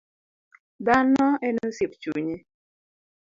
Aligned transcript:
Dhano 0.85 1.25
en 1.47 1.55
osiep 1.67 1.91
chunye. 2.01 2.37